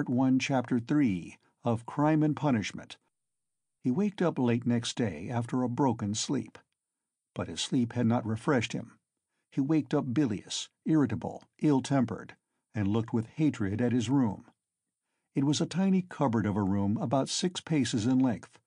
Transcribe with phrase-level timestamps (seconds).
[0.00, 2.96] Part One, Chapter Three of Crime and Punishment.
[3.84, 6.56] He waked up late next day after a broken sleep.
[7.34, 8.98] But his sleep had not refreshed him.
[9.50, 12.34] He waked up bilious, irritable, ill-tempered,
[12.74, 14.46] and looked with hatred at his room.
[15.34, 18.58] It was a tiny cupboard of a room about six paces in length.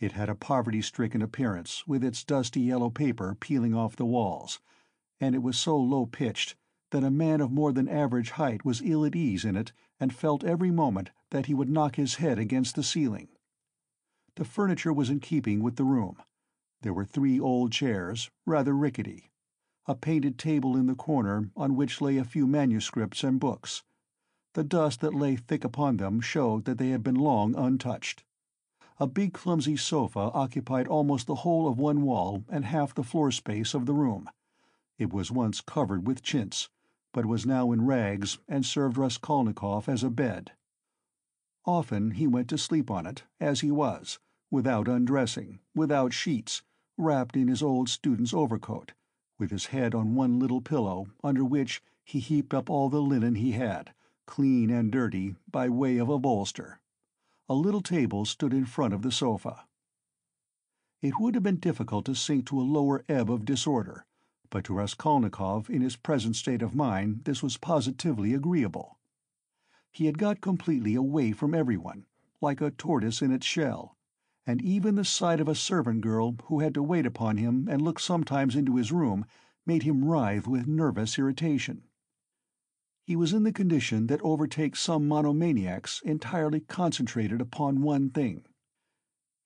[0.00, 4.58] It had a poverty-stricken appearance with its dusty yellow paper peeling off the walls,
[5.20, 6.56] and it was so low-pitched
[6.92, 10.12] that a man of more than average height was ill at ease in it and
[10.12, 13.28] felt every moment that he would knock his head against the ceiling.
[14.34, 16.16] The furniture was in keeping with the room.
[16.80, 19.30] There were three old chairs, rather rickety,
[19.86, 23.84] a painted table in the corner on which lay a few manuscripts and books.
[24.54, 28.24] The dust that lay thick upon them showed that they had been long untouched.
[28.98, 33.30] A big clumsy sofa occupied almost the whole of one wall and half the floor
[33.30, 34.28] space of the room.
[34.98, 36.68] It was once covered with chintz,
[37.12, 40.52] but was now in rags and served Raskolnikov as a bed.
[41.64, 44.18] Often he went to sleep on it, as he was,
[44.50, 46.62] without undressing, without sheets,
[46.98, 48.92] wrapped in his old student's overcoat,
[49.38, 53.36] with his head on one little pillow, under which he heaped up all the linen
[53.36, 53.94] he had,
[54.26, 56.80] clean and dirty, by way of a bolster.
[57.48, 59.66] A little table stood in front of the sofa.
[61.00, 64.06] It would have been difficult to sink to a lower ebb of disorder,
[64.52, 68.98] but to Raskolnikov in his present state of mind this was positively agreeable.
[69.90, 72.04] He had got completely away from everyone,
[72.42, 73.96] like a tortoise in its shell,
[74.46, 77.80] and even the sight of a servant girl who had to wait upon him and
[77.80, 79.24] look sometimes into his room
[79.64, 81.84] made him writhe with nervous irritation.
[83.06, 88.44] He was in the condition that overtakes some monomaniacs entirely concentrated upon one thing.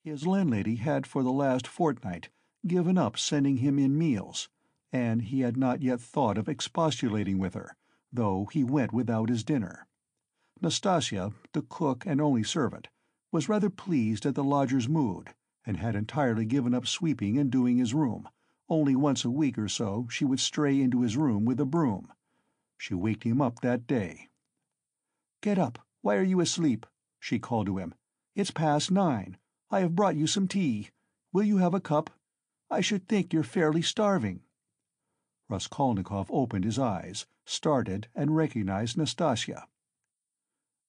[0.02, 2.30] His landlady had for the last fortnight
[2.66, 4.48] given up sending him in meals,
[4.92, 7.76] and he had not yet thought of expostulating with her,
[8.12, 9.86] though he went without his dinner.
[10.62, 12.88] Nastasya, the cook and only servant,
[13.32, 15.34] was rather pleased at the lodger's mood,
[15.64, 18.28] and had entirely given up sweeping and doing his room,
[18.68, 22.12] only once a week or so she would stray into his room with a broom.
[22.78, 24.28] She waked him up that day.
[25.42, 25.86] "Get up!
[26.02, 26.86] Why are you asleep?"
[27.20, 27.94] she called to him.
[28.34, 29.36] "It's past nine.
[29.70, 30.90] I have brought you some tea.
[31.32, 32.10] Will you have a cup?
[32.70, 34.42] I should think you're fairly starving."
[35.48, 39.68] Raskolnikov opened his eyes, started, and recognized Nastasya.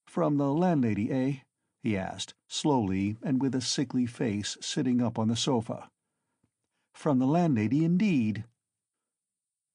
[0.07, 1.41] "From the landlady, eh?"
[1.83, 5.91] he asked, slowly and with a sickly face, sitting up on the sofa.
[6.91, 8.45] "From the landlady, indeed!"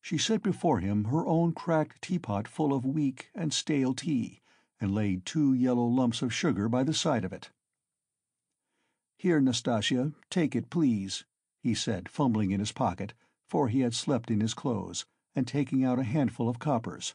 [0.01, 4.43] She set before him her own cracked teapot full of weak and stale tea,
[4.81, 7.51] and laid two yellow lumps of sugar by the side of it.
[9.17, 11.25] "Here, Nastasya, take it, please,"
[11.61, 13.15] he said, fumbling in his pocket
[13.53, 15.05] for he had slept in his clothes,
[15.35, 17.15] and taking out a handful of coppers.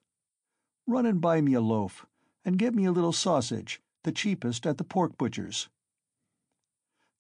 [0.85, 2.05] "Run and buy me a loaf,
[2.45, 5.67] and get me a little sausage, the cheapest at the pork butcher's."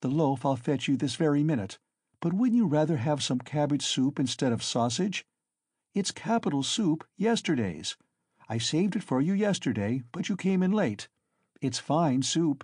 [0.01, 1.79] "The loaf I'll fetch you this very minute,
[2.19, 5.25] but wouldn't you rather have some cabbage soup instead of sausage?
[5.95, 7.97] It's capital soup, yesterday's.
[8.47, 11.09] I saved it for you yesterday, but you came in late.
[11.59, 12.63] It's fine soup."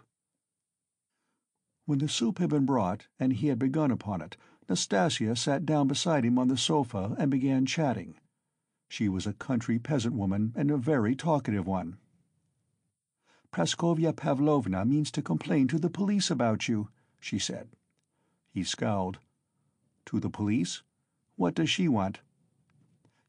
[1.86, 4.38] When the soup had been brought, and he had begun upon it,
[4.70, 8.16] Nastasya sat down beside him on the sofa and began chatting.
[8.88, 11.98] She was a country peasant woman and a very talkative one.
[13.52, 17.76] "Praskovya Pavlovna means to complain to the police about you," she said.
[18.52, 19.20] He scowled.
[20.06, 20.82] "To the police?
[21.36, 22.22] What does she want?"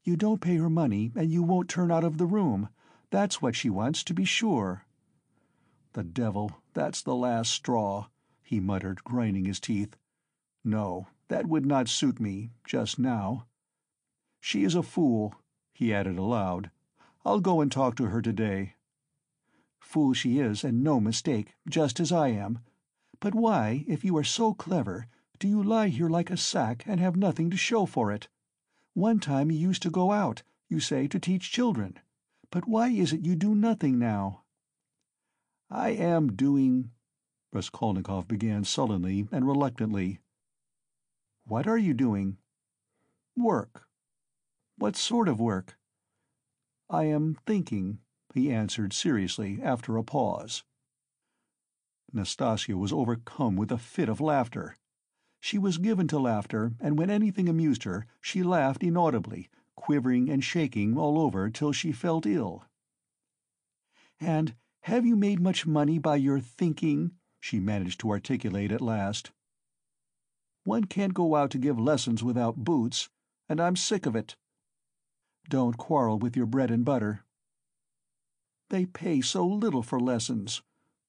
[0.03, 2.69] "You don't pay her money and you won't turn out of the room.
[3.09, 4.85] That's what she wants, to be sure."
[5.93, 8.07] "The devil, that's the last straw,"
[8.41, 9.97] he muttered, grinding his teeth.
[10.63, 13.47] "No, that would not suit me, just now.
[14.39, 15.33] She is a fool,"
[15.73, 16.69] he added aloud.
[17.25, 18.75] "I'll go and talk to her today."
[19.79, 22.59] "Fool she is, and no mistake, just as I am.
[23.19, 25.07] But why, if you are so clever,
[25.39, 28.27] do you lie here like a sack and have nothing to show for it?
[28.93, 31.97] One time you used to go out, you say, to teach children.
[32.51, 34.43] But why is it you do nothing now?"
[35.71, 36.91] "I am doing—"
[37.51, 40.19] Raskolnikov began sullenly and reluctantly.
[41.47, 42.39] "What are you doing?"
[43.37, 43.87] "Work."
[44.79, 45.77] "What sort of work?"
[46.89, 47.99] "I am thinking,"
[48.33, 50.63] he answered seriously, after a pause.
[52.11, 54.75] Nastasya was overcome with a fit of laughter.
[55.39, 60.43] She was given to laughter, and when anything amused her she laughed inaudibly, quivering and
[60.43, 62.65] shaking all over till she felt ill.
[64.19, 69.31] "And have you made much money by your thinking?" she managed to articulate at last.
[70.65, 73.07] One can't go out to give lessons without boots,
[73.47, 74.35] and I'm sick of it.
[75.47, 77.23] Don't quarrel with your bread and butter.
[78.69, 80.63] They pay so little for lessons.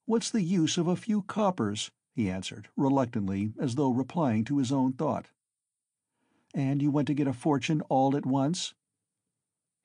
[0.05, 1.91] What's the use of a few coppers?
[2.15, 5.31] he answered, reluctantly, as though replying to his own thought.
[6.55, 8.75] And you want to get a fortune all at once?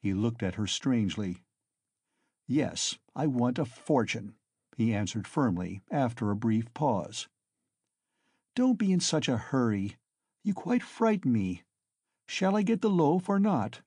[0.01, 1.44] He looked at her strangely.
[2.45, 4.35] Yes, I want a fortune,
[4.75, 7.29] he answered firmly, after a brief pause.
[8.56, 9.98] Don't be in such a hurry.
[10.44, 11.63] You quite frighten me.
[12.27, 13.81] Shall I get the loaf or not?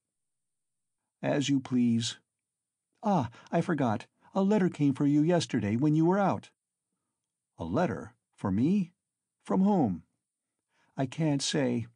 [1.23, 2.19] As you please.
[3.03, 4.07] Ah, I forgot.
[4.35, 6.51] A letter came for you yesterday when you were out.
[7.59, 8.15] A letter?
[8.37, 8.93] For me?
[9.45, 10.03] From whom?
[10.97, 11.87] I can't say.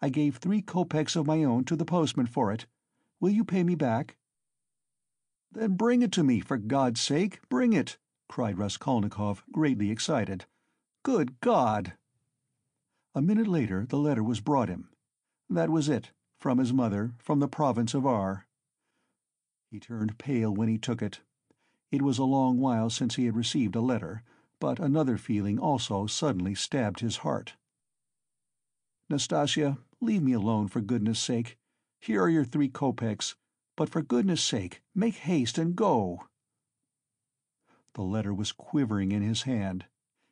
[0.00, 2.66] I gave three kopecks of my own to the postman for it.
[3.20, 4.16] Will you pay me back?
[5.50, 7.98] Then bring it to me, for God's sake, bring it!
[8.28, 10.46] cried Raskolnikov, greatly excited.
[11.02, 11.94] Good God!
[13.14, 14.88] A minute later the letter was brought him.
[15.50, 18.46] That was it, from his mother, from the province of R.
[19.70, 21.20] He turned pale when he took it.
[21.90, 24.22] It was a long while since he had received a letter,
[24.58, 27.54] but another feeling also suddenly stabbed his heart.
[29.10, 31.58] Nastasya, leave me alone for goodness sake.
[32.00, 33.34] Here are your three kopecks,
[33.76, 36.28] but for goodness sake make haste and go.
[37.92, 39.84] The letter was quivering in his hand.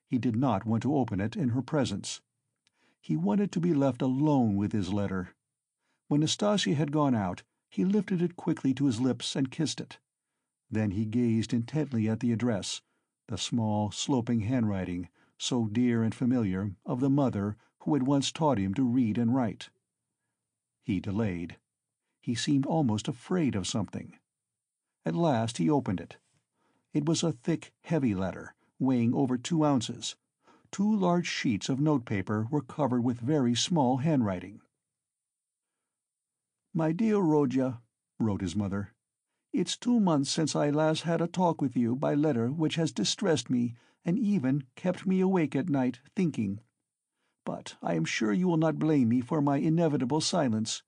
[0.07, 2.23] He did not want to open it in her presence.
[3.01, 5.35] He wanted to be left alone with his letter.
[6.09, 9.99] When Nastasya had gone out, he lifted it quickly to his lips and kissed it.
[10.71, 12.83] Then he gazed intently at the address,
[13.29, 15.09] the small, sloping handwriting,
[15.39, 19.35] so dear and familiar, of the mother who had once taught him to read and
[19.35, 19.71] write.
[20.83, 21.57] He delayed.
[22.21, 24.19] He seemed almost afraid of something.
[25.07, 26.19] At last he opened it.
[26.93, 30.17] It was a thick, heavy letter, weighing over two ounces.
[30.73, 34.61] Two large sheets of notepaper were covered with very small handwriting.
[36.73, 37.83] "My dear Rodya,"
[38.21, 38.95] wrote his mother,
[39.53, 42.93] "it's two months since I last had a talk with you by letter which has
[42.93, 43.75] distressed me
[44.05, 46.61] and even kept me awake at night, thinking.
[47.45, 50.85] But I am sure you will not blame me for my inevitable silence.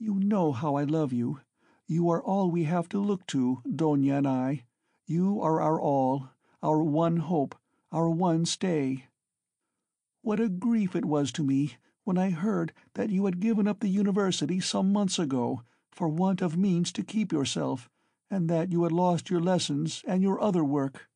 [0.00, 1.40] You know how I love you.
[1.86, 4.64] You are all we have to look to, Dounia and I.
[5.06, 7.54] You are our all, our one hope,
[7.90, 9.06] our one stay.
[10.22, 13.80] What a grief it was to me when I heard that you had given up
[13.80, 17.88] the university some months ago, for want of means to keep yourself,
[18.30, 21.08] and that you had lost your lessons and your other work.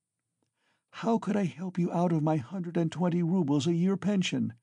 [0.96, 4.54] How could I help you out of my hundred and twenty roubles a year pension?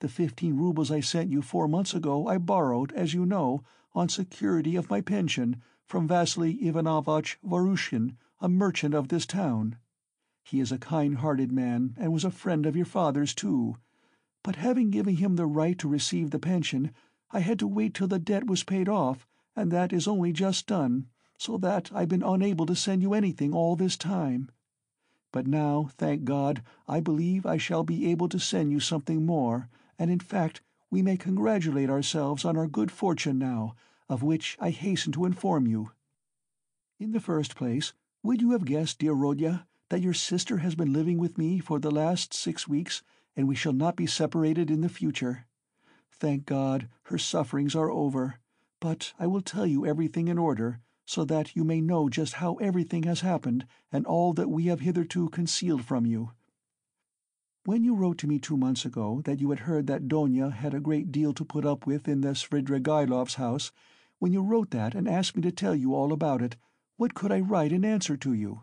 [0.00, 3.64] The fifteen roubles I sent you four months ago I borrowed, as you know,
[3.94, 9.76] on security of my pension, from Vasily Ivanovitch Vahrushin, a merchant of this town.
[10.48, 13.76] He is a kind-hearted man, and was a friend of your father's, too
[14.48, 16.90] but having given him the right to receive the pension,
[17.30, 20.66] I had to wait till the debt was paid off, and that is only just
[20.66, 24.50] done, so that I've been unable to send you anything all this time.
[25.32, 29.68] But now, thank God, I believe I shall be able to send you something more,
[29.98, 33.74] and in fact we may congratulate ourselves on our good fortune now,
[34.08, 35.90] of which I hasten to inform you.
[36.98, 37.92] In the first place,
[38.22, 41.78] would you have guessed, dear Rodya, that your sister has been living with me for
[41.78, 43.02] the last six weeks
[43.36, 45.46] and we shall not be separated in the future.
[46.12, 48.40] Thank God, her sufferings are over,
[48.80, 52.56] but I will tell you everything in order, so that you may know just how
[52.56, 56.32] everything has happened and all that we have hitherto concealed from you.
[57.64, 60.74] When you wrote to me two months ago that you had heard that Dounia had
[60.74, 63.70] a great deal to put up with in the Svidrigaïlov's house,
[64.18, 66.56] when you wrote that and asked me to tell you all about it,
[66.96, 68.62] what could I write in answer to you?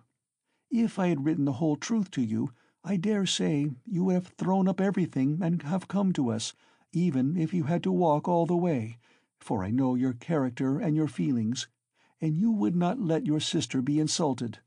[0.77, 2.51] If I had written the whole truth to you,
[2.84, 6.53] I dare say you would have thrown up everything and have come to us,
[6.91, 8.98] even if you had to walk all the way,
[9.39, 11.70] for I know your character and your feelings,
[12.20, 14.60] and you would not let your sister be insulted.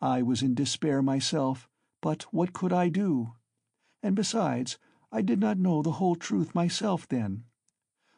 [0.00, 1.68] I was in despair myself,
[2.00, 3.34] but what could I do?
[4.02, 4.78] And besides,
[5.12, 7.44] I did not know the whole truth myself then.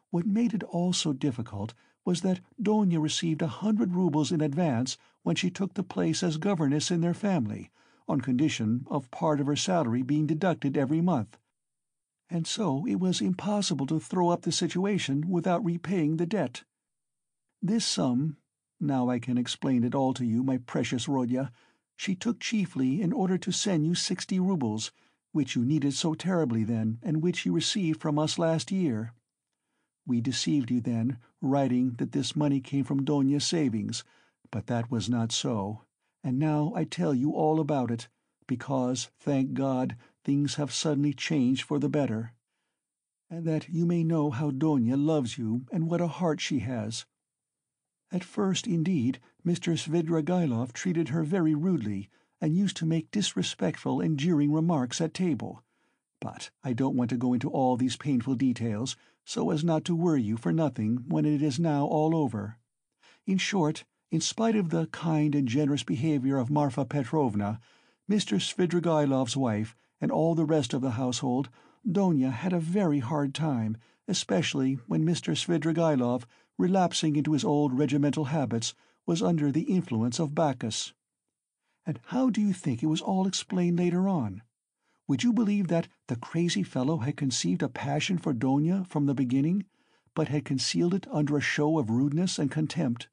[0.08, 1.74] What made it all so difficult
[2.04, 6.36] was that Dounia received a hundred roubles in advance when she took the place as
[6.36, 7.70] governess in their family,
[8.08, 11.38] on condition of part of her salary being deducted every month.
[12.28, 16.64] And so it was impossible to throw up the situation without repaying the debt.
[17.60, 18.36] This sum
[18.80, 21.52] now I can explain it all to you, my precious Rodya
[21.94, 24.90] she took chiefly in order to send you sixty roubles,
[25.30, 29.14] which you needed so terribly then, and which you received from us last year.
[30.06, 34.04] We deceived you then, writing that this money came from Dounia's savings,
[34.50, 35.82] but that was not so
[36.24, 38.08] and now I tell you all about it,
[38.46, 42.32] because, thank God, things have suddenly changed for the better.
[43.28, 47.06] And that you may know how Dounia loves you and what a heart she has.
[48.12, 49.72] At first, indeed, Mr.
[49.76, 52.08] Svidrigaïlov treated her very rudely,
[52.40, 55.62] and used to make disrespectful and jeering remarks at table.
[56.22, 59.96] But I don't want to go into all these painful details, so as not to
[59.96, 62.58] worry you for nothing when it is now all over.
[63.26, 67.58] In short, in spite of the kind and generous behaviour of Marfa Petrovna,
[68.08, 68.38] Mr.
[68.38, 71.48] Svidrigaïlov's wife, and all the rest of the household,
[71.84, 73.76] Dounia had a very hard time,
[74.06, 75.34] especially when Mr.
[75.34, 76.22] Svidrigaïlov,
[76.56, 78.74] relapsing into his old regimental habits,
[79.06, 80.92] was under the influence of Bacchus.
[81.84, 84.42] And how do you think it was all explained later on?
[85.08, 89.14] Would you believe that the crazy fellow had conceived a passion for Dounia from the
[89.14, 89.64] beginning,
[90.14, 93.08] but had concealed it under a show of rudeness and contempt?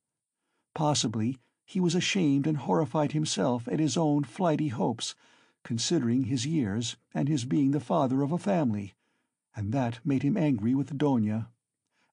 [0.75, 5.15] Possibly he was ashamed and horrified himself at his own flighty hopes,
[5.63, 8.93] considering his years and his being the father of a family,
[9.55, 11.49] and that made him angry with Dounia.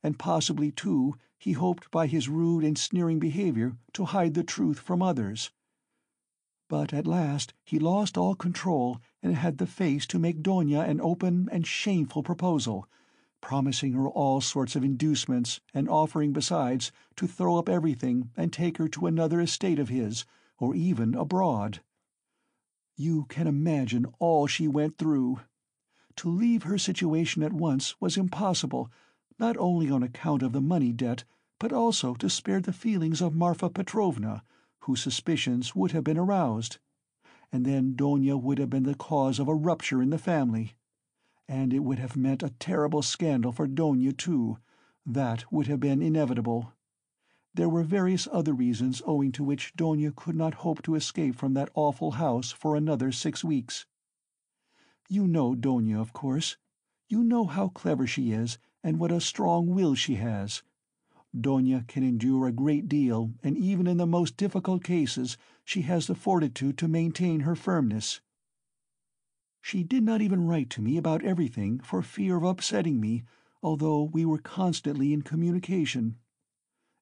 [0.02, 4.78] And possibly, too, he hoped by his rude and sneering behaviour to hide the truth
[4.78, 5.50] from others.
[6.68, 11.00] But at last he lost all control and had the face to make Dounia an
[11.00, 12.88] open and shameful proposal,
[13.40, 18.78] promising her all sorts of inducements and offering besides to throw up everything and take
[18.78, 20.24] her to another estate of his,
[20.58, 21.82] or even abroad.
[22.96, 25.42] You can imagine all she went through.
[26.16, 28.90] To leave her situation at once was impossible,
[29.38, 31.22] not only on account of the money debt,
[31.60, 34.42] but also to spare the feelings of Marfa Petrovna,
[34.80, 36.78] whose suspicions would have been aroused.
[37.52, 40.74] And then Dounia would have been the cause of a rupture in the family.
[41.48, 44.58] And it would have meant a terrible scandal for Dounia, too;
[45.04, 46.72] that would have been inevitable.
[47.54, 51.54] There were various other reasons owing to which Dounia could not hope to escape from
[51.54, 53.86] that awful house for another six weeks.
[55.08, 56.56] You know Dounia, of course.
[57.08, 60.62] You know how clever she is, and what a strong will she has.
[61.38, 66.06] Dounia can endure a great deal, and even in the most difficult cases she has
[66.06, 68.20] the fortitude to maintain her firmness.
[69.60, 73.24] She did not even write to me about everything for fear of upsetting me,
[73.62, 76.16] although we were constantly in communication.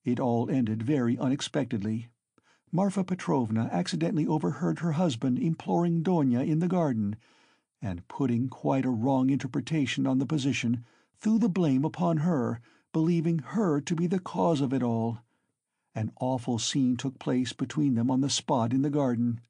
[0.05, 2.09] It all ended very unexpectedly.
[2.73, 7.17] Marfa Petrovna accidentally overheard her husband imploring Dounia in the garden,
[7.81, 10.85] and, putting quite a wrong interpretation on the position,
[11.21, 12.61] threw the blame upon her,
[12.95, 15.19] believing her to be the cause of it all.
[15.97, 19.41] An awful scene took place between them on the spot in the garden.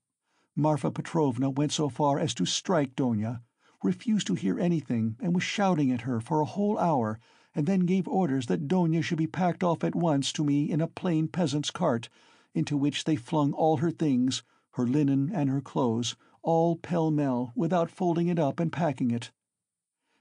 [0.56, 3.42] Marfa Petrovna went so far as to strike Dounia,
[3.82, 7.20] refused to hear anything and was shouting at her for a whole hour,
[7.54, 10.80] and then gave orders that Dounia should be packed off at once to me in
[10.80, 12.08] a plain peasant's cart,
[12.54, 17.90] into which they flung all her things, her linen and her clothes, all pell-mell, without
[17.90, 19.30] folding it up and packing it.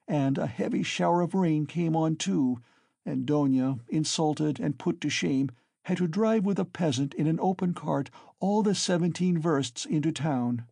[0.09, 2.59] And a heavy shower of rain came on too,
[3.05, 5.51] and Dounia, insulted and put to shame,
[5.85, 10.11] had to drive with a peasant in an open cart all the seventeen versts into
[10.11, 10.65] town.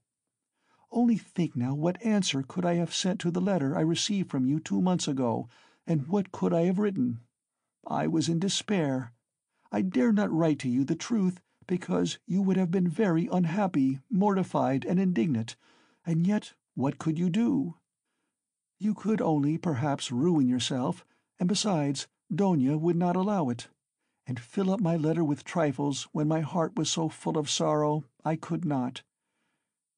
[0.92, 4.46] Only think now what answer could I have sent to the letter I received from
[4.46, 5.48] you two months ago,
[5.86, 7.22] and what could I have written?
[7.88, 9.14] I was in despair.
[9.72, 14.00] I dare not write to you the truth, because you would have been very unhappy,
[14.10, 15.56] mortified, and indignant,
[16.06, 17.76] and yet what could you do?
[18.80, 21.06] You could only, perhaps, ruin yourself,
[21.40, 23.68] and besides, Dounia would not allow it
[24.26, 28.06] and fill up my letter with trifles when my heart was so full of sorrow
[28.24, 29.02] I could not.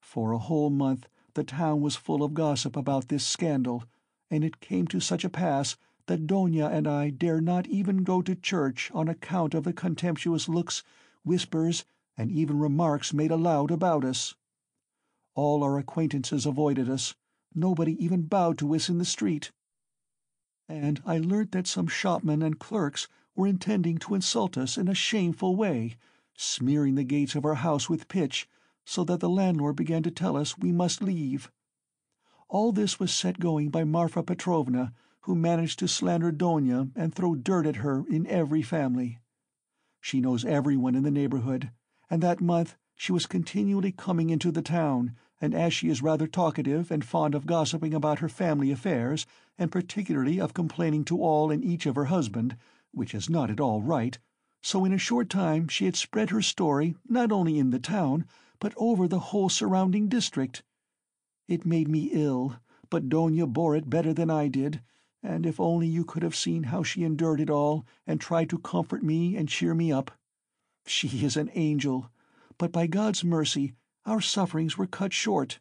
[0.01, 3.83] For a whole month the town was full of gossip about this scandal,
[4.31, 8.21] and it came to such a pass that Dounia and I dare not even go
[8.23, 10.83] to church on account of the contemptuous looks,
[11.23, 11.85] whispers,
[12.17, 14.33] and even remarks made aloud about us.
[15.35, 17.15] All our acquaintances avoided us,
[17.53, 19.51] nobody even bowed to us in the street.
[20.69, 24.95] And I learnt that some shopmen and clerks were intending to insult us in a
[24.95, 25.97] shameful way,
[26.35, 28.47] smearing the gates of our house with pitch,
[28.85, 31.51] so that the landlord began to tell us we must leave.
[32.49, 37.33] All this was set going by Marfa Petrovna, who managed to slander Dounia and throw
[37.35, 39.19] dirt at her in every family.
[40.01, 41.71] She knows everyone in the neighbourhood,
[42.09, 46.25] and that month she was continually coming into the town, and as she is rather
[46.25, 49.25] talkative and fond of gossiping about her family affairs,
[49.57, 52.55] and particularly of complaining to all and each of her husband,
[52.93, 54.19] which is not at all right,
[54.61, 58.25] so in a short time she had spread her story not only in the town,
[58.61, 60.63] but over the whole surrounding district.
[61.49, 62.55] It made me ill,
[62.89, 64.81] but Dounia bore it better than I did,
[65.21, 68.59] and if only you could have seen how she endured it all, and tried to
[68.59, 70.17] comfort me and cheer me up.
[70.85, 72.09] She is an angel,
[72.57, 73.73] but by God's mercy
[74.05, 75.59] our sufferings were cut short.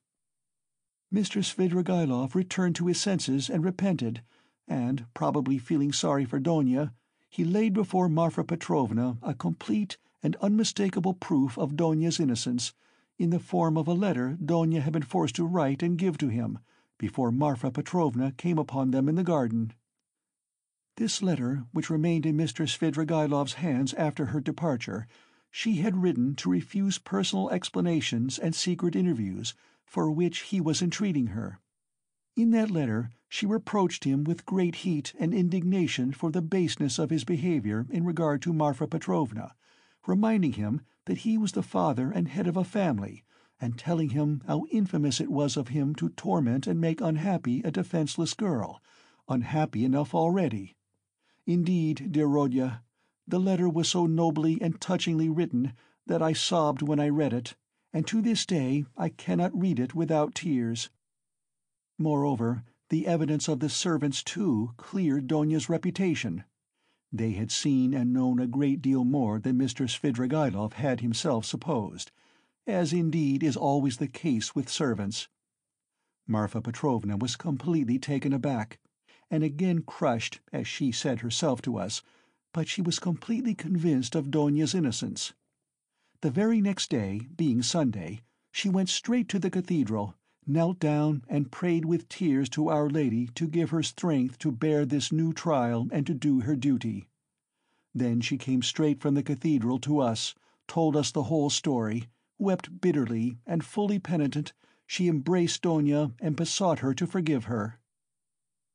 [1.13, 1.43] Mr.
[1.43, 4.23] Svidrigaïlov returned to his senses and repented,
[4.67, 6.93] and, probably feeling sorry for Dounia,
[7.29, 12.73] he laid before Marfa Petrovna a complete and unmistakable proof of Dounia's innocence,
[13.19, 16.29] in the form of a letter Dounia had been forced to write and give to
[16.29, 16.59] him,
[16.99, 19.73] before Marfa Petrovna came upon them in the garden.
[20.97, 22.67] This letter, which remained in Mr.
[22.67, 25.07] Svidrigaïlov's hands after her departure,
[25.55, 29.55] she had written to refuse personal explanations and secret interviews,
[29.85, 31.61] for which he was entreating her.
[32.35, 37.11] In that letter she reproached him with great heat and indignation for the baseness of
[37.11, 39.55] his behaviour in regard to Marfa Petrovna,
[40.07, 43.23] reminding him that he was the father and head of a family,
[43.61, 47.71] and telling him how infamous it was of him to torment and make unhappy a
[47.71, 48.83] defenceless girl,
[49.29, 50.77] unhappy enough already.
[51.45, 52.81] Indeed, dear Rodya,
[53.27, 55.73] the letter was so nobly and touchingly written
[56.07, 57.55] that I sobbed when I read it,
[57.93, 60.91] and to this day I cannot read it without tears.
[61.99, 66.45] Moreover, the evidence of the servants, too, cleared Dounia's reputation.
[67.13, 69.87] They had seen and known a great deal more than Mr.
[69.87, 72.11] Svidrigaïlov had himself supposed,
[72.67, 75.29] as indeed is always the case with servants.
[76.27, 78.79] Marfa Petrovna was completely taken aback
[79.31, 82.03] and again crushed, as she said herself to us,
[82.53, 85.33] but she was completely convinced of Dounia's innocence.
[86.21, 90.15] The very next day, being Sunday, she went straight to the cathedral,
[90.47, 94.85] knelt down and prayed with tears to Our Lady to give her strength to bear
[94.85, 97.09] this new trial and to do her duty.
[97.95, 100.35] Then she came straight from the cathedral to us,
[100.69, 104.53] told us the whole story, wept bitterly, and fully penitent,
[104.87, 107.79] she embraced Dounia and besought her to forgive her.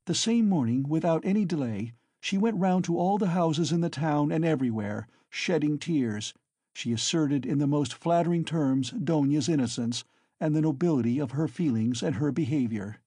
[0.06, 1.94] The same morning, without any delay,
[2.28, 6.34] she went round to all the houses in the town and everywhere, shedding tears.
[6.74, 10.04] She asserted in the most flattering terms Dounia's innocence,
[10.38, 12.98] and the nobility of her feelings and her behaviour.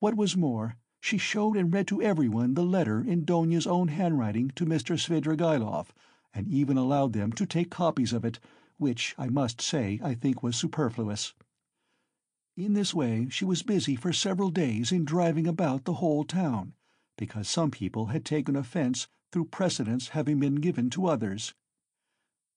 [0.00, 4.50] What was more, she showed and read to everyone the letter in Dounia's own handwriting
[4.56, 4.98] to Mr.
[4.98, 5.86] Svidrigaïlov,
[6.34, 8.38] and even allowed them to take copies of it,
[8.76, 11.32] which, I must say, I think was superfluous.
[12.54, 16.74] In this way she was busy for several days in driving about the whole town,
[17.16, 21.54] because some people had taken offence through precedence having been given to others.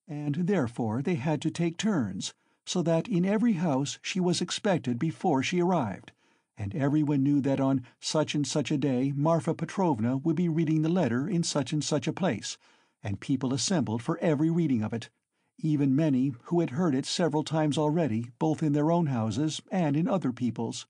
[0.06, 2.34] And therefore they had to take turns,
[2.66, 6.12] so that in every house she was expected before she arrived,
[6.56, 10.82] and everyone knew that on such and such a day Marfa Petrovna would be reading
[10.82, 12.58] the letter in such and such a place,
[13.02, 15.10] and people assembled for every reading of it
[15.62, 19.96] even many who had heard it several times already both in their own houses and
[19.96, 20.86] in other people's.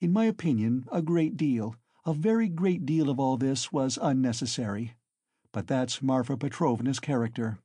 [0.00, 4.94] In my opinion a great deal, a very great deal of all this was unnecessary.
[5.52, 7.58] But that's Marfa Petrovna's character.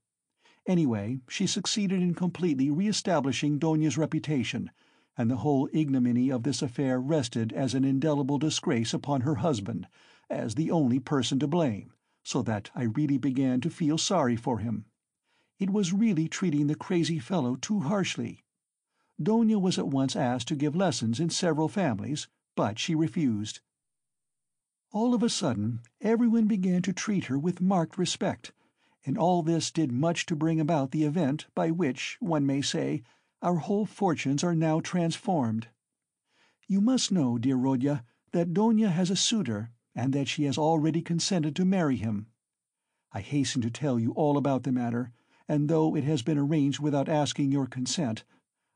[0.67, 4.69] Anyway, she succeeded in completely re-establishing Dounia's reputation,
[5.17, 9.87] and the whole ignominy of this affair rested as an indelible disgrace upon her husband,
[10.29, 14.59] as the only person to blame, so that I really began to feel sorry for
[14.59, 14.85] him.
[15.57, 18.43] It was really treating the crazy fellow too harshly.
[19.19, 23.61] Dounia was at once asked to give lessons in several families, but she refused.
[24.93, 28.53] All of a sudden, everyone began to treat her with marked respect,
[29.05, 33.03] and all this did much to bring about the event by which, one may say,
[33.41, 35.67] our whole fortunes are now transformed.
[36.67, 41.01] You must know, dear Rodya, that Dounia has a suitor, and that she has already
[41.01, 42.27] consented to marry him.
[43.11, 45.11] I hasten to tell you all about the matter,
[45.47, 48.23] and though it has been arranged without asking your consent,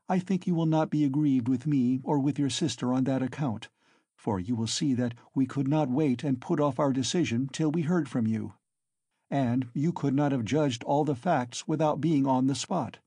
[0.08, 3.22] I think you will not be aggrieved with me or with your sister on that
[3.22, 3.68] account,
[4.22, 7.72] for you will see that we could not wait and put off our decision till
[7.72, 8.54] we heard from you.
[9.28, 13.00] And you could not have judged all the facts without being on the spot.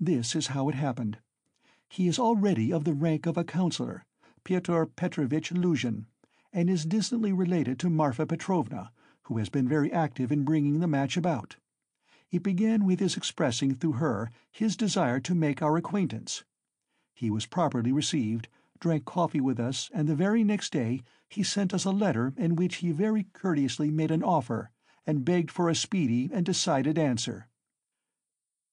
[0.00, 1.18] This is how it happened.
[1.88, 4.04] He is already of the rank of a councillor,
[4.42, 6.06] Pyotr Petrovitch Luzhin,
[6.52, 8.90] and is distantly related to Marfa Petrovna,
[9.26, 11.58] who has been very active in bringing the match about.
[12.32, 16.42] It began with his expressing through her his desire to make our acquaintance.
[17.14, 18.48] He was properly received,
[18.80, 22.56] drank coffee with us, and the very next day he sent us a letter in
[22.56, 24.70] which he very courteously made an offer,
[25.06, 27.48] and begged for a speedy and decided answer.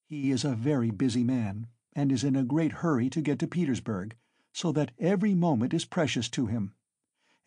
[0.06, 3.48] He is a very busy man, and is in a great hurry to get to
[3.48, 4.16] Petersburg,
[4.52, 6.74] so that every moment is precious to him.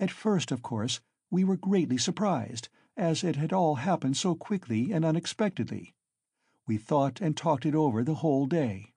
[0.00, 4.92] At first, of course, we were greatly surprised, as it had all happened so quickly
[4.92, 5.94] and unexpectedly.
[6.66, 8.92] We thought and talked it over the whole day.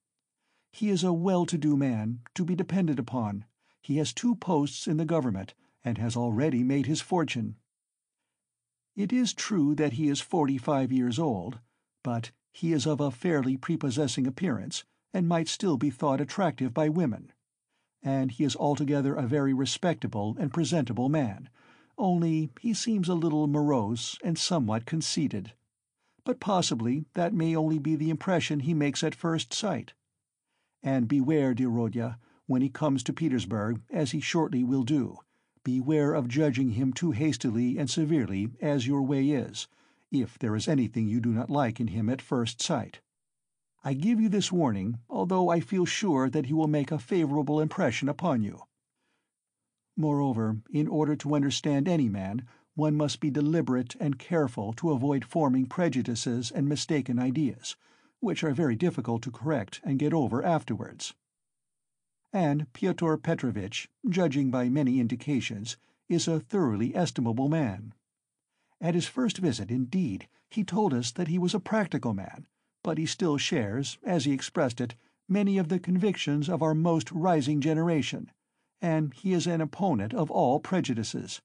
[0.71, 3.45] He is a well-to-do man, to be depended upon.
[3.81, 7.55] He has two posts in the government, and has already made his fortune.
[8.95, 11.59] It is true that he is forty-five years old,
[12.03, 16.89] but he is of a fairly prepossessing appearance, and might still be thought attractive by
[16.89, 17.31] women.
[18.01, 21.49] And he is altogether a very respectable and presentable man,
[21.97, 25.53] only he seems a little morose and somewhat conceited
[26.29, 29.93] but possibly that may only be the impression he makes at first sight.
[30.83, 35.19] And beware, dear Rodya, when he comes to Petersburg, as he shortly will do,
[35.63, 39.67] beware of judging him too hastily and severely, as your way is,
[40.12, 43.01] if there is anything you do not like in him at first sight.
[43.83, 47.59] I give you this warning, although I feel sure that he will make a favourable
[47.59, 48.63] impression upon you.
[49.95, 55.23] Moreover, in order to understand any man, one must be deliberate and careful to avoid
[55.23, 57.75] forming prejudices and mistaken ideas,
[58.21, 61.13] which are very difficult to correct and get over afterwards.
[62.31, 67.93] And Pyotr Petrovitch, judging by many indications, is a thoroughly estimable man.
[68.79, 72.47] At his first visit, indeed, he told us that he was a practical man,
[72.83, 74.95] but he still shares, as he expressed it,
[75.27, 78.31] many of the convictions of our most rising generation,
[78.81, 81.41] and he is an opponent of all prejudices.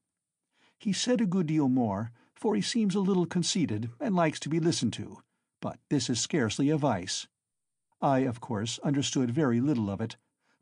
[0.78, 4.48] He said a good deal more, for he seems a little conceited and likes to
[4.48, 5.22] be listened to,
[5.60, 7.26] but this is scarcely a vice.
[8.00, 10.16] I, of course, understood very little of it,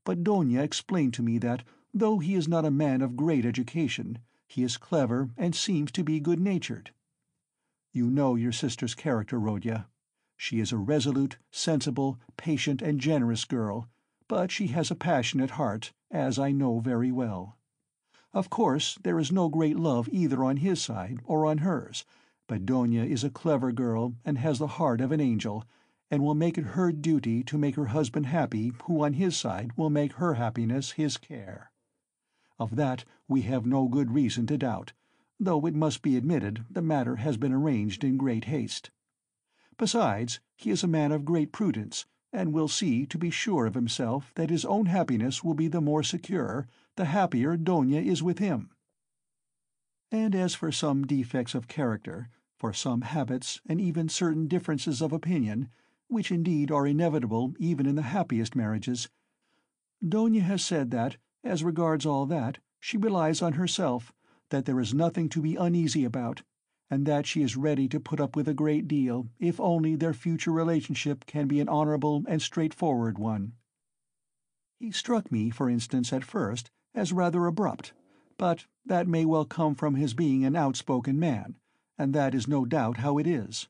[0.04, 1.62] but Dounia explained to me that,
[1.94, 6.04] though he is not a man of great education, he is clever and seems to
[6.04, 6.90] be good-natured.
[7.92, 9.86] You know your sister's character, Rodya.
[10.36, 13.88] She is a resolute, sensible, patient and generous girl,
[14.28, 17.58] but she has a passionate heart, as I know very well.
[18.32, 22.04] Of course, there is no great love either on his side or on hers,
[22.48, 25.64] but Dounia is a clever girl and has the heart of an angel,
[26.12, 29.70] and will make it her duty to make her husband happy who on his side
[29.79, 31.72] will make her happiness his care.
[32.59, 34.92] Of that we have no good reason to doubt,
[35.40, 38.90] though it must be admitted the matter has been arranged in great haste.
[39.79, 43.75] Besides, he is a man of great prudence, and will see to be sure of
[43.75, 48.38] himself that his own happiness will be the more secure the happier Dounia is with
[48.38, 48.68] him.
[50.11, 55.11] And as for some defects of character, for some habits, and even certain differences of
[55.14, 55.70] opinion,
[56.12, 59.09] which indeed are inevitable even in the happiest marriages,
[60.05, 64.12] Dounia has said that, as regards all that, she relies on herself,
[64.51, 66.42] that there is nothing to be uneasy about,
[66.90, 70.12] and that she is ready to put up with a great deal if only their
[70.12, 73.53] future relationship can be an honourable and straightforward one.
[74.79, 77.94] He struck me, for instance, at first, as rather abrupt,
[78.37, 81.57] but that may well come from his being an outspoken man,
[81.96, 83.68] and that is no doubt how it is.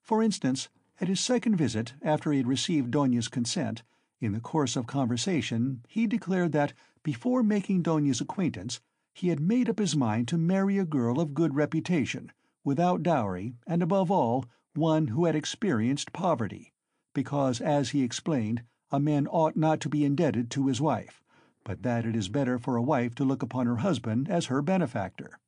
[0.00, 0.68] For instance,
[1.00, 3.82] at his second visit, after he had received Dounia's consent,
[4.20, 8.80] in the course of conversation he declared that, before making Dounia's acquaintance,
[9.12, 12.32] he had made up his mind to marry a girl of good reputation,
[12.64, 16.72] without dowry, and above all, one who had experienced poverty,
[17.14, 21.22] because, as he explained, a man ought not to be indebted to his wife,
[21.64, 24.62] but that it is better for a wife to look upon her husband as her
[24.62, 25.38] benefactor.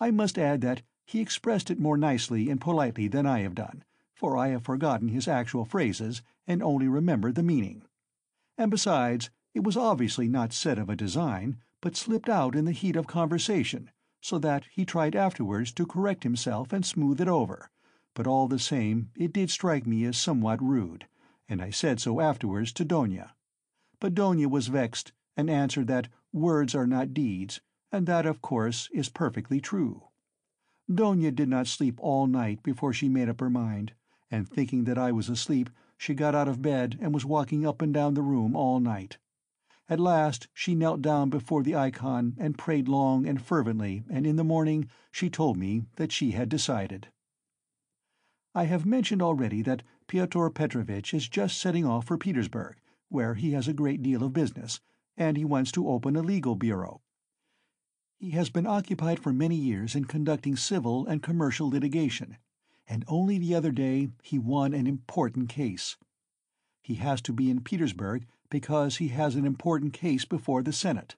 [0.00, 3.84] I must add that he expressed it more nicely and politely than I have done,
[4.18, 7.84] for I have forgotten his actual phrases and only remember the meaning.
[8.56, 12.72] And besides, it was obviously not said of a design, but slipped out in the
[12.72, 17.70] heat of conversation, so that he tried afterwards to correct himself and smooth it over,
[18.14, 21.06] but all the same it did strike me as somewhat rude,
[21.48, 23.34] and I said so afterwards to Dounia.
[24.00, 27.60] But Dounia was vexed and answered that words are not deeds,
[27.92, 30.08] and that, of course, is perfectly true.
[30.92, 33.92] Dounia did not sleep all night before she made up her mind,
[34.30, 37.82] and thinking that I was asleep, she got out of bed and was walking up
[37.82, 39.18] and down the room all night.
[39.88, 44.36] At last she knelt down before the ikon and prayed long and fervently, and in
[44.36, 47.08] the morning she told me that she had decided.
[48.54, 52.76] I have mentioned already that Pyotr Petrovitch is just setting off for Petersburg,
[53.08, 54.80] where he has a great deal of business,
[55.16, 57.00] and he wants to open a legal bureau.
[58.18, 62.36] He has been occupied for many years in conducting civil and commercial litigation,
[62.88, 65.96] and only the other day he won an important case.
[66.82, 71.16] He has to be in Petersburg because he has an important case before the Senate.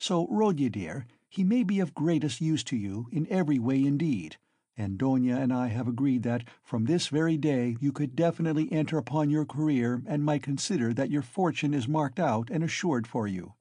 [0.00, 4.38] So, Rodya dear, he may be of greatest use to you, in every way indeed,
[4.76, 8.98] and Dounia and I have agreed that from this very day you could definitely enter
[8.98, 13.26] upon your career and might consider that your fortune is marked out and assured for
[13.26, 13.54] you.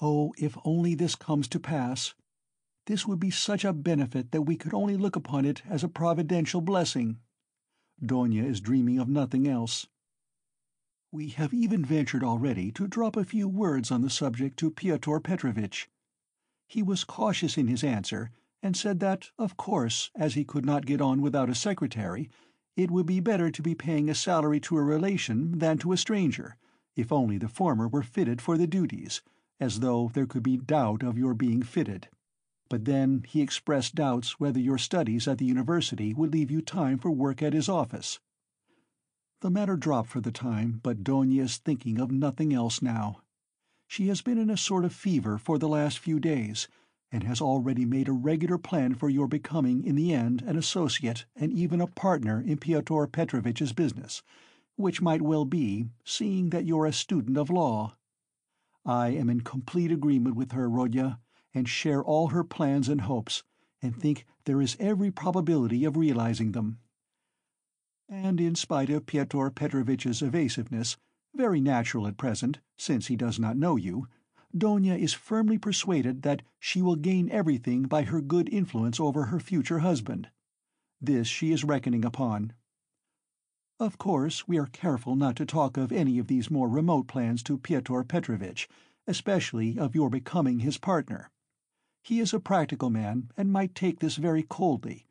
[0.00, 2.14] Oh, if only this comes to pass!
[2.86, 5.88] This would be such a benefit that we could only look upon it as a
[5.88, 7.18] providential blessing.
[8.00, 9.88] Dounia is dreaming of nothing else.
[11.10, 15.18] We have even ventured already to drop a few words on the subject to Pyotr
[15.18, 15.88] Petrovitch.
[16.68, 18.30] He was cautious in his answer,
[18.62, 22.28] and said that, of course, as he could not get on without a secretary,
[22.76, 25.96] it would be better to be paying a salary to a relation than to a
[25.96, 26.56] stranger,
[26.94, 29.22] if only the former were fitted for the duties,
[29.58, 32.08] as though there could be doubt of your being fitted.
[32.68, 36.98] But then he expressed doubts whether your studies at the university would leave you time
[36.98, 38.18] for work at his office.
[39.40, 43.22] The matter dropped for the time, but Dounia is thinking of nothing else now.
[43.86, 46.66] She has been in a sort of fever for the last few days,
[47.12, 51.24] and has already made a regular plan for your becoming in the end an associate
[51.36, 54.22] and even a partner in Pyotr Petrovitch's business,
[54.74, 57.94] which might well be, seeing that you're a student of law.
[58.84, 61.18] I am in complete agreement with her, Rodya,
[61.56, 63.42] and share all her plans and hopes,
[63.80, 66.78] and think there is every probability of realizing them.
[68.10, 70.98] And in spite of Pyotr Petrovitch's evasiveness,
[71.34, 74.06] very natural at present, since he does not know you,
[74.54, 79.40] Dounia is firmly persuaded that she will gain everything by her good influence over her
[79.40, 80.28] future husband.
[81.00, 82.52] This she is reckoning upon.
[83.80, 87.42] Of course, we are careful not to talk of any of these more remote plans
[87.44, 88.68] to Pyotr Petrovitch,
[89.06, 91.30] especially of your becoming his partner.
[92.06, 95.06] He is a practical man, and might take this very coldly.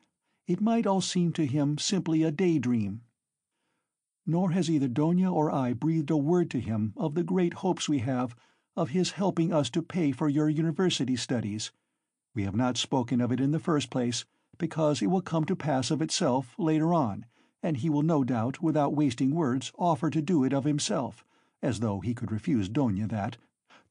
[0.48, 3.02] It might all seem to him simply a daydream.
[4.26, 7.90] Nor has either Dounia or I breathed a word to him of the great hopes
[7.90, 8.34] we have
[8.78, 11.74] of his helping us to pay for your university studies.
[12.34, 14.24] We have not spoken of it in the first place,
[14.58, 17.26] because it will come to pass of itself later on,
[17.62, 21.26] and he will no doubt, without wasting words, offer to do it of himself,
[21.62, 23.36] as though he could refuse Dounia that,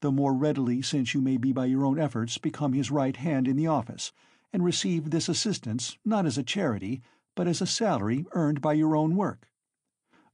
[0.01, 3.47] the more readily since you may be by your own efforts become his right hand
[3.47, 4.11] in the office,
[4.51, 7.01] and receive this assistance not as a charity,
[7.35, 9.49] but as a salary earned by your own work.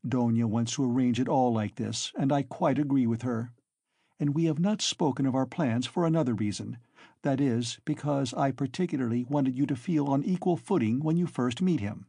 [0.08, 3.52] Dounia wants to arrange it all like this, and I quite agree with her
[4.22, 6.78] and we have not spoken of our plans for another reason
[7.24, 11.62] that is, because I particularly wanted you to feel on equal footing when you first
[11.62, 12.06] meet him.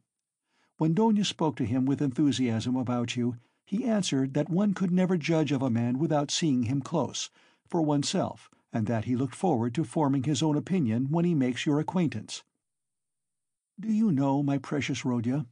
[0.76, 3.36] When Dounia spoke to him with enthusiasm about you,
[3.72, 7.30] he answered that one could never judge of a man without seeing him close,
[7.66, 11.64] for oneself, and that he looked forward to forming his own opinion when he makes
[11.64, 12.44] your acquaintance.
[13.80, 15.46] Do you know, my precious Rodya,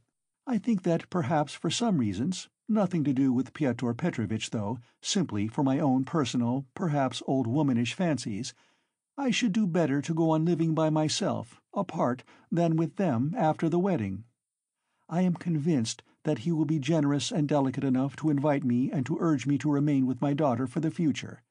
[0.45, 5.49] I think that perhaps for some reasons Nothing to do with Pyotr Petrovitch, though, simply
[5.49, 8.53] for my own personal, perhaps old womanish fancies,
[9.17, 13.67] I should do better to go on living by myself, apart, than with them after
[13.67, 14.23] the wedding.
[15.09, 19.05] I am convinced that he will be generous and delicate enough to invite me and
[19.05, 21.41] to urge me to remain with my daughter for the future,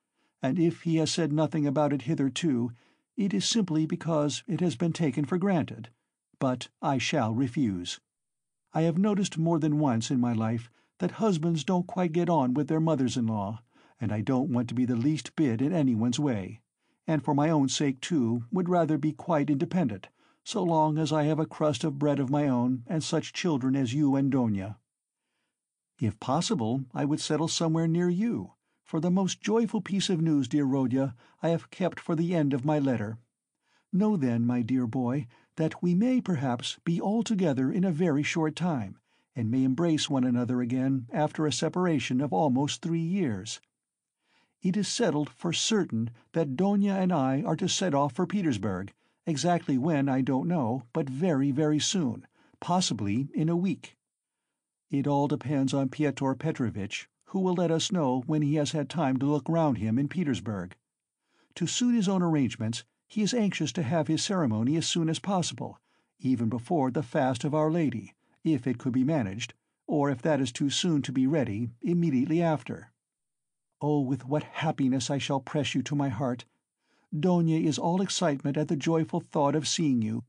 [0.42, 2.72] and if he has said nothing about it hitherto,
[3.16, 5.90] it is simply because it has been taken for granted.
[6.38, 8.00] But I shall refuse.
[8.72, 12.54] I have noticed more than once in my life that husbands don't quite get on
[12.54, 13.61] with their mothers-in-law,
[14.00, 16.61] and I don't want to be the least bit in anyone's way,
[17.06, 20.09] and for my own sake, too, would rather be quite independent,
[20.44, 23.76] so long as I have a crust of bread of my own and such children
[23.76, 24.79] as you and Dounia.
[26.00, 30.48] If possible, I would settle somewhere near you, for the most joyful piece of news,
[30.48, 33.18] dear Rodya, I have kept for the end of my letter.
[33.92, 35.26] Know then, my dear boy,
[35.57, 38.98] that we may perhaps be all together in a very short time,
[39.37, 43.61] and may embrace one another again after a separation of almost three years.
[44.62, 48.92] It is settled for certain that Dounia and I are to set off for Petersburg,
[49.26, 52.26] exactly when I don't know, but very, very soon,
[52.61, 53.96] possibly in a week.
[54.90, 58.88] It all depends on Pyotr Petrovitch, who will let us know when he has had
[58.88, 60.74] time to look round him in Petersburg.
[61.54, 65.18] To suit his own arrangements, he is anxious to have his ceremony as soon as
[65.18, 65.80] possible,
[66.18, 69.54] even before the fast of Our Lady, if it could be managed,
[69.87, 72.92] or if that is too soon to be ready, immediately after.
[73.80, 76.44] Oh, with what happiness I shall press you to my heart!
[77.12, 80.25] Dounia is all excitement at the joyful thought of seeing you.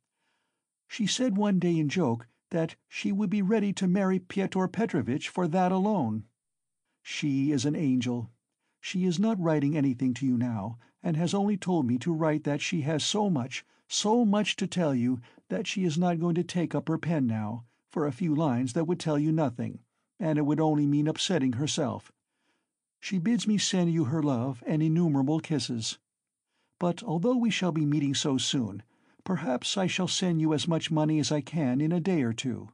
[0.88, 5.30] She said one day in joke that she would be ready to marry Pyotr Petrovitch
[5.30, 6.26] for that alone.
[7.02, 8.30] She is an angel.
[8.80, 12.44] She is not writing anything to you now, and has only told me to write
[12.44, 16.36] that she has so much, so much to tell you that she is not going
[16.36, 19.80] to take up her pen now, for a few lines that would tell you nothing,
[20.20, 22.12] and it would only mean upsetting herself.
[23.00, 25.98] She bids me send you her love and innumerable kisses.
[26.82, 28.82] But although we shall be meeting so soon,
[29.24, 32.34] perhaps I shall send you as much money as I can in a day or
[32.34, 32.70] two.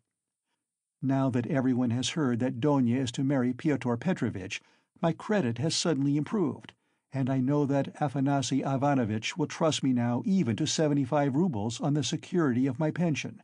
[1.02, 4.62] Now that everyone has heard that Dounia is to marry Pyotr Petrovitch,
[5.02, 6.72] my credit has suddenly improved,
[7.12, 11.94] and I know that Afanasy Ivanovitch will trust me now even to seventy-five roubles on
[11.94, 13.44] the security of my pension,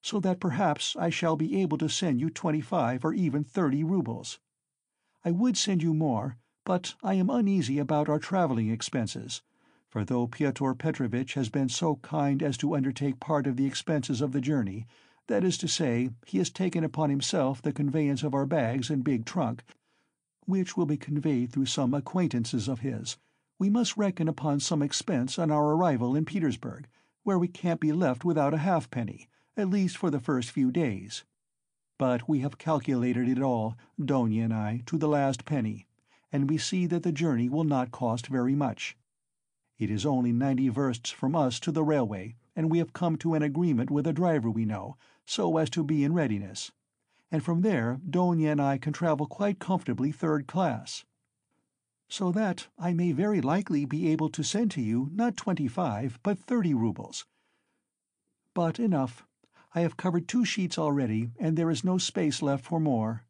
[0.00, 4.38] so that perhaps I shall be able to send you twenty-five or even thirty roubles.
[5.24, 9.42] I would send you more, but I am uneasy about our travelling expenses,
[9.94, 14.20] for though Pyotr Petrovitch has been so kind as to undertake part of the expenses
[14.20, 14.88] of the journey,
[15.28, 19.04] that is to say, he has taken upon himself the conveyance of our bags and
[19.04, 19.62] big trunk,
[20.46, 23.18] which will be conveyed through some acquaintances of his,
[23.60, 26.88] we must reckon upon some expense on our arrival in Petersburg,
[27.22, 31.22] where we can't be left without a halfpenny, at least for the first few days.
[32.00, 35.86] But we have calculated it all, Dounia and I, to the last penny,
[36.32, 38.96] and we see that the journey will not cost very much.
[39.78, 43.34] It is only ninety versts from us to the railway, and we have come to
[43.34, 46.70] an agreement with a driver we know, so as to be in readiness.
[47.30, 51.04] And from there Dounia and I can travel quite comfortably third class.
[52.08, 56.38] So that I may very likely be able to send to you not twenty-five, but
[56.38, 57.26] thirty roubles.
[58.54, 59.24] But enough.
[59.74, 63.24] I have covered two sheets already, and there is no space left for more.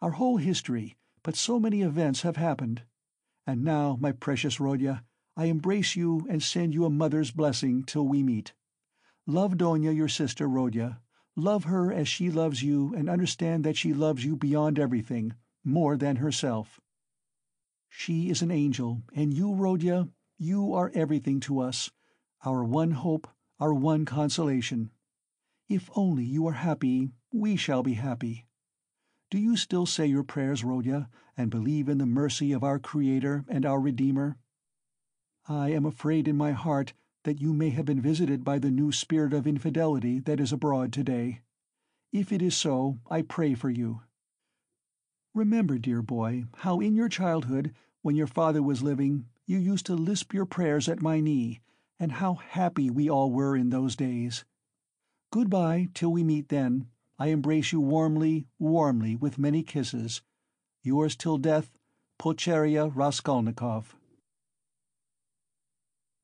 [0.00, 2.82] Our whole history, but so many events have happened.
[3.46, 5.02] And now, my precious Rodya,
[5.36, 8.52] I embrace you and send you a mother's blessing till we meet.
[9.26, 10.98] Love Dounia your sister, Rodya.
[11.36, 15.96] Love her as she loves you and understand that she loves you beyond everything, more
[15.96, 16.80] than herself.
[17.88, 21.90] She is an angel, and you, Rodya, you are everything to us,
[22.44, 24.90] our one hope, our one consolation.
[25.68, 28.46] If only you are happy, we shall be happy.
[29.30, 33.46] Do you still say your prayers, Rodya, and believe in the mercy of our Creator
[33.48, 34.36] and our Redeemer?
[35.48, 36.92] I am afraid in my heart
[37.24, 40.92] that you may have been visited by the new spirit of infidelity that is abroad
[40.92, 41.40] today.
[42.12, 44.02] If it is so, I pray for you.
[45.34, 49.94] Remember, dear boy, how in your childhood, when your father was living, you used to
[49.94, 51.60] lisp your prayers at my knee,
[51.98, 54.44] and how happy we all were in those days.
[55.32, 56.86] Goodbye till we meet then.
[57.18, 60.22] I embrace you warmly, warmly, with many kisses.
[60.82, 61.70] Yours till death,
[62.18, 63.96] Pulcheria Raskolnikov.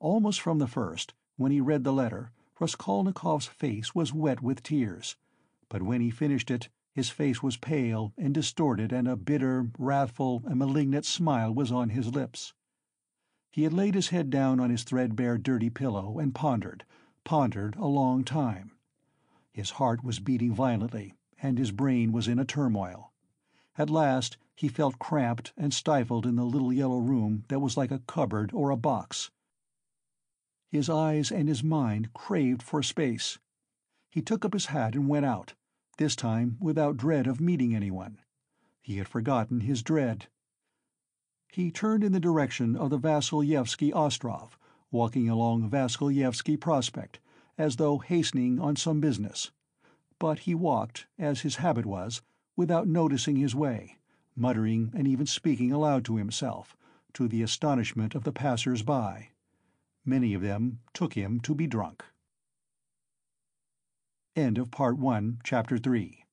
[0.00, 2.30] Almost from the first, when he read the letter,
[2.60, 5.16] Raskolnikov's face was wet with tears,
[5.68, 10.42] but when he finished it his face was pale and distorted and a bitter, wrathful
[10.46, 12.54] and malignant smile was on his lips.
[13.50, 16.84] He had laid his head down on his threadbare dirty pillow and pondered,
[17.24, 18.72] pondered a long time.
[19.52, 23.12] His heart was beating violently, and his brain was in a turmoil.
[23.76, 27.90] At last he felt cramped and stifled in the little yellow room that was like
[27.90, 29.30] a cupboard or a box.
[30.70, 33.38] His eyes and his mind craved for space.
[34.10, 35.54] He took up his hat and went out,
[35.96, 38.18] this time without dread of meeting anyone.
[38.82, 40.28] He had forgotten his dread.
[41.50, 44.58] He turned in the direction of the Vasilyevsky Ostrov,
[44.90, 47.18] walking along Vasilyevsky Prospect,
[47.56, 49.50] as though hastening on some business.
[50.18, 52.22] But he walked, as his habit was,
[52.56, 53.98] without noticing his way,
[54.36, 56.76] muttering and even speaking aloud to himself,
[57.14, 59.30] to the astonishment of the passers-by.
[60.08, 62.02] Many of them took him to be drunk.
[64.34, 66.24] End of Part 1, Chapter 3